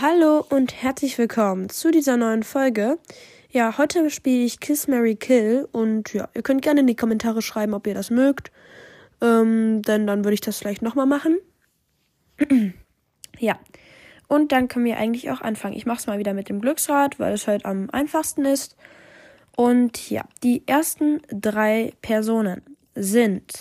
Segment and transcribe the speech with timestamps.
[0.00, 3.00] Hallo und herzlich willkommen zu dieser neuen Folge.
[3.50, 7.42] Ja, heute spiele ich Kiss Mary Kill und ja, ihr könnt gerne in die Kommentare
[7.42, 8.52] schreiben, ob ihr das mögt.
[9.20, 11.38] Ähm, denn dann würde ich das vielleicht nochmal machen.
[13.40, 13.58] ja.
[14.28, 15.74] Und dann können wir eigentlich auch anfangen.
[15.74, 18.76] Ich mache es mal wieder mit dem Glücksrad, weil es halt am einfachsten ist.
[19.56, 22.62] Und ja, die ersten drei Personen
[22.94, 23.52] sind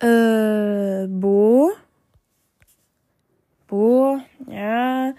[0.00, 1.72] äh, Bo,
[3.68, 5.14] Bo, ja.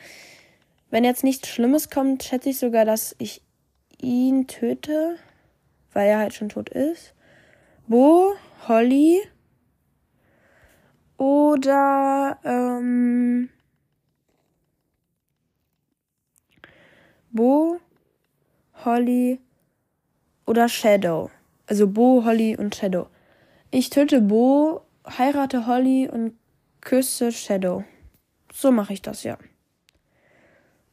[0.90, 3.44] Wenn jetzt nichts Schlimmes kommt, schätze ich sogar, dass ich
[4.02, 5.18] ihn töte,
[5.94, 7.14] weil er halt schon tot ist.
[7.88, 8.34] Bo,
[8.68, 9.22] Holly
[11.18, 13.50] oder ähm,
[17.32, 17.80] Bo,
[18.84, 19.40] Holly
[20.48, 21.30] oder Shadow.
[21.68, 23.08] Also Bo, Holly und Shadow.
[23.70, 26.34] Ich töte Bo, heirate Holly und
[26.82, 27.84] küsse Shadow.
[28.60, 29.38] So mache ich das, ja.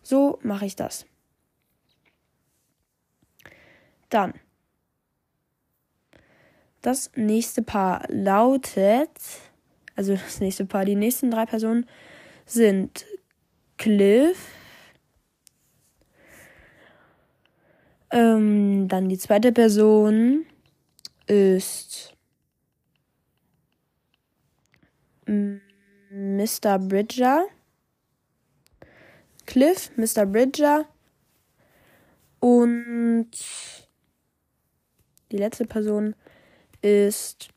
[0.00, 1.04] So mache ich das.
[4.08, 4.34] Dann.
[6.80, 9.10] Das nächste Paar lautet,
[9.96, 11.86] also das nächste Paar, die nächsten drei Personen
[12.44, 13.04] sind
[13.78, 14.38] Cliff,
[18.10, 20.46] ähm, dann die zweite Person
[21.26, 22.14] ist
[25.26, 26.78] Mr.
[26.78, 27.48] Bridger.
[29.46, 30.26] Cliff, Mr.
[30.26, 30.86] Bridger
[32.40, 33.30] und
[35.32, 36.14] die letzte Person
[36.82, 37.48] ist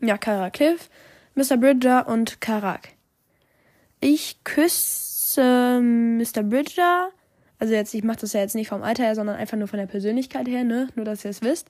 [0.00, 0.90] ja Kara Cliff,
[1.34, 1.56] Mr.
[1.56, 2.88] Bridger und Karak.
[4.00, 6.42] Ich küsse Mr.
[6.42, 7.10] Bridger,
[7.58, 9.78] also jetzt ich mache das ja jetzt nicht vom Alter her, sondern einfach nur von
[9.78, 11.68] der Persönlichkeit her, ne, nur dass ihr es wisst.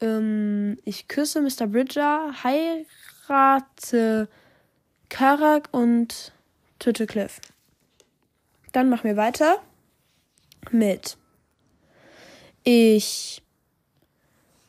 [0.00, 1.66] Ähm, ich küsse Mr.
[1.66, 4.28] Bridger, heirate
[5.10, 6.32] Karak und
[6.78, 7.40] Töte Cliff.
[8.72, 9.62] Dann machen wir weiter
[10.70, 11.16] mit
[12.66, 13.42] ich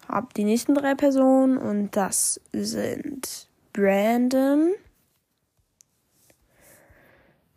[0.10, 4.74] habe die nächsten drei Personen und das sind Brandon,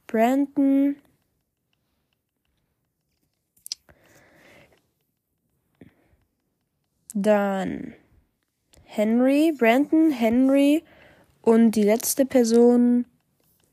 [0.07, 0.95] Brandon,
[7.15, 7.95] dann
[8.85, 10.85] Henry, Brandon, Henry
[11.43, 13.07] und die letzte Person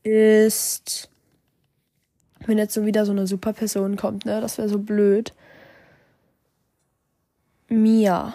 [0.06, 1.10] ist,
[2.46, 5.34] wenn jetzt so wieder so eine super Person kommt, ne, das wäre so blöd.
[7.68, 8.34] Mia.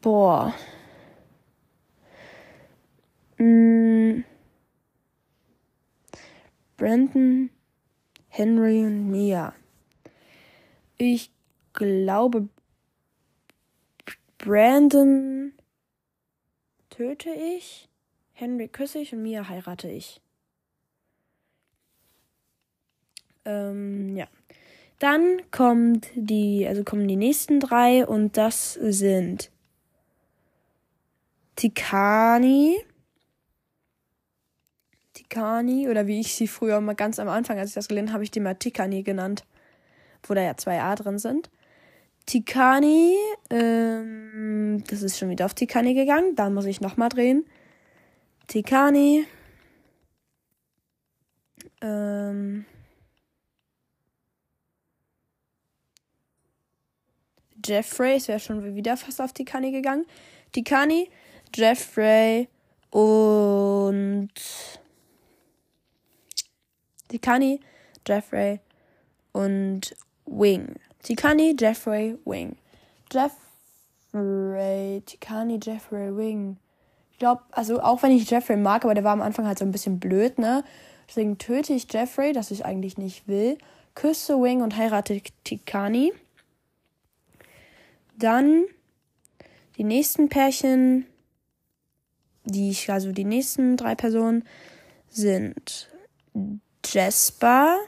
[0.00, 0.54] Boah.
[3.38, 4.22] Mm.
[6.76, 7.50] Brandon,
[8.28, 9.52] Henry und Mia.
[10.96, 11.32] Ich
[11.72, 12.48] glaube,
[14.38, 15.52] Brandon
[16.90, 17.87] töte ich,
[18.38, 20.20] Henry küsse ich und Mia heirate ich.
[23.44, 24.28] Ähm, ja.
[25.00, 29.50] Dann kommt die, also kommen die nächsten drei und das sind
[31.56, 32.76] Tikani.
[35.14, 38.14] Tikani, oder wie ich sie früher mal ganz am Anfang, als ich das gelernt habe,
[38.14, 39.44] habe ich die mal Tikani genannt,
[40.22, 41.50] wo da ja zwei A drin sind.
[42.26, 43.16] Tikani,
[43.50, 47.44] ähm, das ist schon wieder auf Tikani gegangen, da muss ich nochmal drehen.
[48.48, 49.26] Tikani,
[51.82, 52.64] ähm,
[57.62, 60.06] Jeffrey, es wäre schon wieder fast auf Tikani gegangen.
[60.52, 61.10] Tikani,
[61.54, 62.48] Jeffrey
[62.90, 64.30] und
[67.08, 67.60] Tikani,
[68.06, 68.60] Jeffrey
[69.32, 69.94] und
[70.24, 70.74] Wing.
[71.02, 72.56] Tikani, Jeffrey, Wing.
[73.12, 76.56] Jeffrey, Tikani, Jeffrey, Wing.
[77.18, 79.72] Glaube, also auch wenn ich Jeffrey mag, aber der war am Anfang halt so ein
[79.72, 80.64] bisschen blöd, ne?
[81.08, 83.58] Deswegen töte ich Jeffrey, das ich eigentlich nicht will.
[83.94, 86.12] Küsse Wing und heirate Tikani.
[88.16, 88.64] Dann
[89.76, 91.06] die nächsten Pärchen,
[92.44, 94.44] die ich, also die nächsten drei Personen
[95.08, 95.88] sind
[96.84, 97.78] Jasper,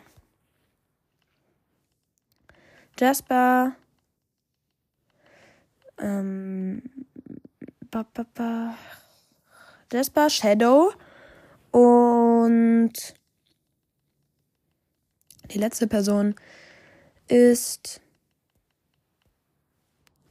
[2.98, 3.74] Jasper,
[5.98, 6.82] ähm,
[7.90, 8.74] ba, ba, ba,
[9.92, 10.92] Jasper, Shadow
[11.72, 12.92] und
[15.50, 16.36] die letzte Person
[17.26, 18.00] ist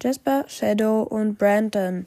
[0.01, 2.05] Jasper, Shadow und Brandon.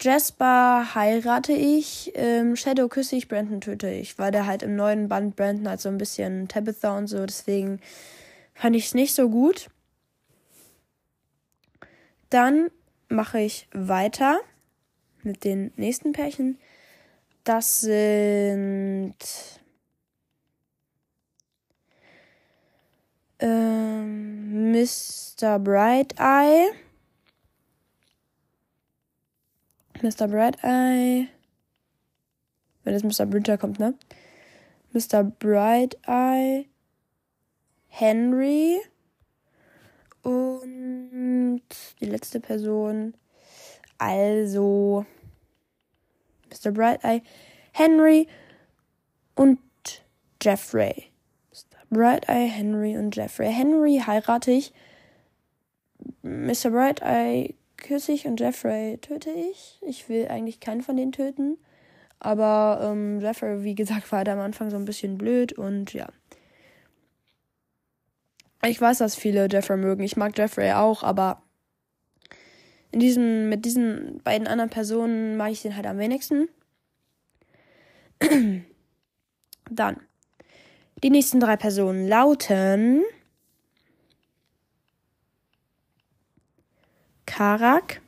[0.00, 5.08] Jasper heirate ich, ähm, Shadow küsse ich, Brandon töte ich, weil der halt im neuen
[5.08, 7.80] Band Brandon halt so ein bisschen Tabitha und so, deswegen
[8.54, 9.70] fand ich es nicht so gut.
[12.30, 12.70] Dann
[13.08, 14.40] mache ich weiter
[15.22, 16.58] mit den nächsten Pärchen.
[17.44, 19.16] Das sind
[23.40, 25.58] ähm, Mr.
[25.58, 26.70] Bright Eye.
[30.00, 30.28] Mr.
[30.28, 31.28] Bright Eye.
[32.84, 33.26] Wenn jetzt Mr.
[33.26, 33.94] Bridger kommt, ne?
[34.92, 35.24] Mr.
[35.24, 36.66] Bright Eye.
[37.88, 38.80] Henry.
[40.22, 41.62] Und
[42.00, 43.14] die letzte Person.
[43.98, 45.06] Also.
[46.52, 46.72] Mr.
[46.72, 47.22] Bright Eye.
[47.72, 48.28] Henry.
[49.34, 49.58] Und
[50.42, 51.12] Jeffrey.
[51.92, 53.52] Bright Eye, Henry und Jeffrey.
[53.52, 54.72] Henry heirate ich.
[56.22, 56.70] Mr.
[56.70, 59.78] Bright Eye küsse ich und Jeffrey töte ich.
[59.82, 61.58] Ich will eigentlich keinen von denen töten.
[62.18, 66.08] Aber ähm, Jeffrey, wie gesagt, war halt am Anfang so ein bisschen blöd und ja.
[68.64, 70.02] Ich weiß, dass viele Jeffrey mögen.
[70.02, 71.42] Ich mag Jeffrey auch, aber
[72.92, 76.48] in diesem, mit diesen beiden anderen Personen mag ich den halt am wenigsten.
[79.70, 79.96] Dann
[81.02, 83.02] die nächsten drei Personen lauten
[87.26, 88.02] Karak,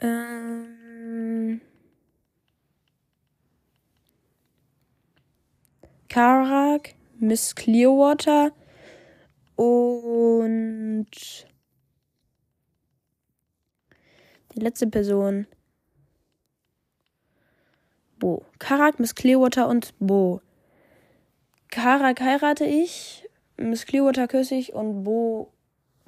[0.00, 1.60] ähm,
[6.08, 8.52] Karak, Miss Clearwater
[9.58, 11.06] und
[14.54, 15.48] die letzte Person
[18.20, 18.44] Bo.
[18.58, 20.40] Karak, Miss Clearwater und Bo.
[21.70, 25.52] Karak heirate ich, Miss Clearwater küsse ich und Bo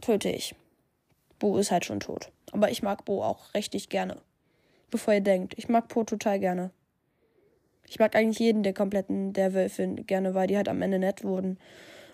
[0.01, 0.55] töte ich.
[1.41, 2.31] Bo ist halt schon tot.
[2.53, 4.17] Aber ich mag Bo auch richtig gerne.
[4.91, 5.55] Bevor ihr denkt.
[5.57, 6.71] Ich mag Po total gerne.
[7.87, 11.25] Ich mag eigentlich jeden der kompletten der Wölfe gerne, weil die halt am Ende nett
[11.25, 11.59] wurden.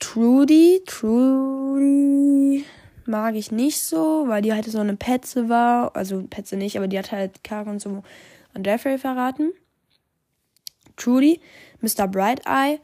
[0.00, 0.82] Trudy.
[0.86, 2.64] Trudy
[3.06, 5.94] mag ich nicht so, weil die halt so eine Petze war.
[5.94, 8.02] Also Petze nicht, aber die hat halt Kara und so
[8.54, 9.52] an Jeffrey verraten.
[10.96, 11.40] Trudy,
[11.80, 12.08] Mr.
[12.08, 12.80] Bright Eye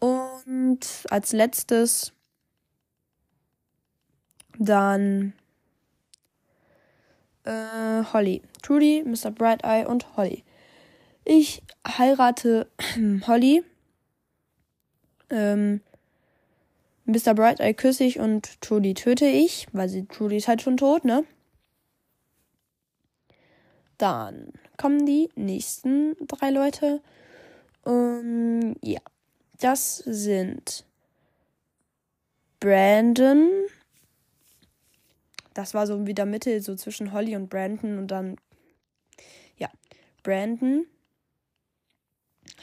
[0.00, 0.80] und
[1.10, 2.12] als letztes
[4.58, 5.32] dann
[7.44, 8.42] äh, Holly.
[8.62, 9.30] Trudy, Mr.
[9.30, 10.44] Bright Eye und Holly.
[11.24, 12.68] Ich heirate
[13.26, 13.64] Holly.
[15.30, 15.80] Ähm,
[17.04, 17.34] Mr.
[17.34, 21.04] Bright Eye küsse ich und Trudy töte ich, weil sie Trudy ist halt schon tot,
[21.04, 21.24] ne?
[23.98, 27.02] Dann kommen die nächsten drei Leute.
[27.84, 29.00] Um, ja,
[29.60, 30.84] das sind
[32.60, 33.48] Brandon.
[35.54, 38.36] Das war so wieder Mitte, so zwischen Holly und Brandon und dann,
[39.56, 39.68] ja,
[40.22, 40.86] Brandon.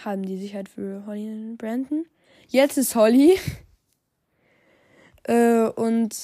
[0.04, 2.06] Haben die sich halt für Holly und Brandon.
[2.48, 3.38] Jetzt ist Holly.
[5.30, 6.16] Äh, und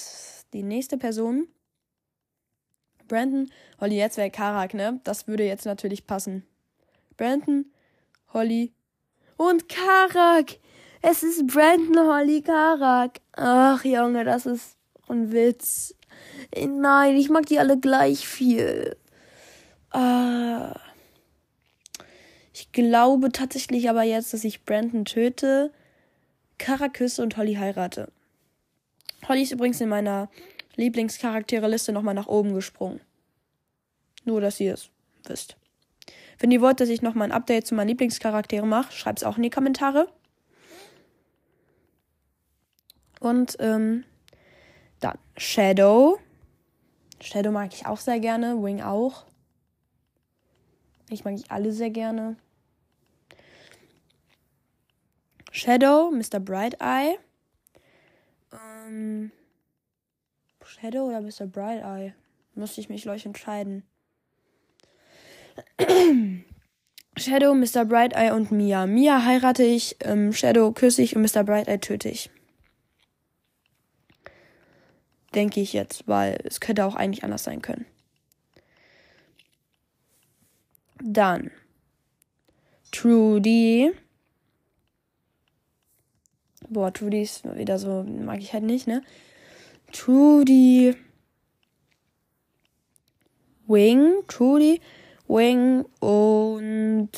[0.53, 1.47] die nächste Person.
[3.07, 4.99] Brandon, Holly, jetzt wäre Karak, ne?
[5.03, 6.43] Das würde jetzt natürlich passen.
[7.15, 7.71] Brandon,
[8.33, 8.73] Holly
[9.37, 10.57] und Karak.
[11.03, 13.21] Es ist Brandon, Holly, Karak.
[13.33, 14.75] Ach, Junge, das ist
[15.07, 15.93] ein Witz.
[16.57, 18.97] Nein, ich mag die alle gleich viel.
[19.91, 20.79] Ah.
[22.53, 25.71] Ich glaube tatsächlich aber jetzt, dass ich Brandon töte,
[26.57, 28.11] Karak küsse und Holly heirate.
[29.27, 30.29] Holly ist übrigens in meiner
[30.75, 33.01] Lieblingscharaktereliste nochmal nach oben gesprungen.
[34.23, 34.89] Nur, dass ihr es
[35.25, 35.57] wisst.
[36.39, 39.37] Wenn ihr wollt, dass ich nochmal ein Update zu meinen Lieblingscharakteren mache, schreibt es auch
[39.37, 40.07] in die Kommentare.
[43.19, 44.03] Und ähm,
[44.99, 46.19] dann Shadow.
[47.21, 48.61] Shadow mag ich auch sehr gerne.
[48.61, 49.25] Wing auch.
[51.09, 52.35] Ich mag ich alle sehr gerne.
[55.51, 56.39] Shadow, Mr.
[56.39, 57.17] Bright Eye.
[58.85, 59.31] Ähm,
[60.63, 61.47] Shadow oder Mr.
[61.47, 62.13] Bright Eye?
[62.55, 63.83] Musste ich mich gleich entscheiden.
[67.17, 67.85] Shadow, Mr.
[67.85, 68.85] Bright Eye und Mia.
[68.85, 71.43] Mia heirate ich, ähm, Shadow küsse ich und Mr.
[71.43, 72.29] Bright Eye töte ich.
[75.33, 77.85] Denke ich jetzt, weil es könnte auch eigentlich anders sein können.
[81.01, 81.51] Dann
[82.91, 83.91] Trudy.
[86.69, 89.01] Boah, Trudy ist wieder so, mag ich halt nicht, ne?
[89.91, 90.95] Trudy.
[93.67, 94.79] Wing, Trudy,
[95.27, 97.09] Wing und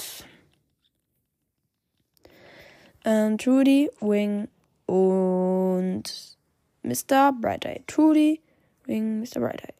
[3.04, 4.48] ähm, Trudy, Wing
[4.86, 6.38] und
[6.84, 7.34] Mr.
[7.34, 7.84] Bright Eye.
[7.88, 8.42] Trudy,
[8.86, 9.42] Wing, Mr.
[9.42, 9.74] Bright Eye.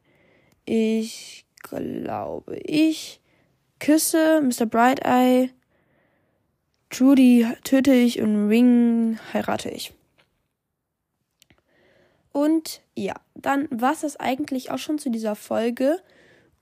[0.66, 3.22] Ich glaube, ich
[3.80, 4.66] küsse Mr.
[4.66, 5.52] Bright Eye.
[6.98, 9.94] Trudy töte ich und Wing heirate ich.
[12.32, 16.00] Und ja, dann war es das eigentlich auch schon zu dieser Folge.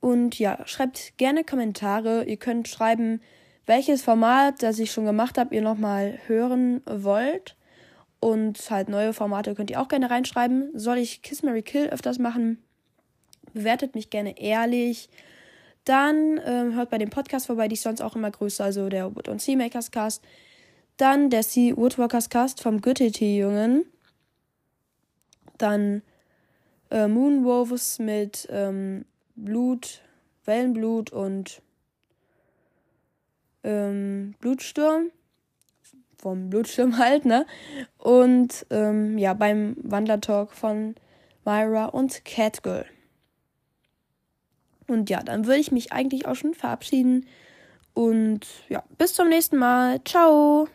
[0.00, 2.24] Und ja, schreibt gerne Kommentare.
[2.24, 3.22] Ihr könnt schreiben,
[3.64, 7.56] welches Format, das ich schon gemacht habe, ihr nochmal hören wollt.
[8.20, 10.68] Und halt neue Formate könnt ihr auch gerne reinschreiben.
[10.74, 12.62] Soll ich Kiss Mary Kill öfters machen?
[13.54, 15.08] Bewertet mich gerne ehrlich.
[15.86, 19.14] Dann ähm, hört bei dem Podcast vorbei, die ist sonst auch immer größer, also der
[19.14, 20.22] Wood und Seamakers Cast.
[20.96, 23.84] Dann der Sea Woodworkers Cast vom Goethe-Jungen.
[25.58, 26.02] Dann
[26.90, 29.04] äh, Moonwolves mit ähm,
[29.36, 30.02] Blut,
[30.44, 31.62] Wellenblut und
[33.62, 35.12] ähm, Blutsturm.
[36.18, 37.46] Vom Blutsturm halt, ne?
[37.98, 40.96] Und ähm, ja, beim Wandertalk von
[41.44, 42.86] Myra und Catgirl.
[44.88, 47.26] Und ja, dann würde ich mich eigentlich auch schon verabschieden.
[47.94, 50.00] Und ja, bis zum nächsten Mal.
[50.04, 50.68] Ciao.